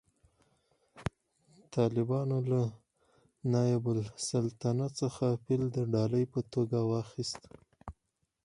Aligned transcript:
طالبانو 1.75 2.37
له 2.51 2.61
نایب 3.51 3.85
السلطنه 3.95 4.87
څخه 4.99 5.25
فیل 5.43 5.63
د 5.77 5.79
ډالۍ 5.93 6.25
په 6.33 6.39
توګه 6.53 6.79
واخیست 6.91 7.41